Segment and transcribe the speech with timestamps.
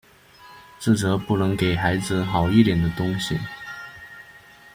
[0.79, 3.37] 自责不能给孩子好一点的东西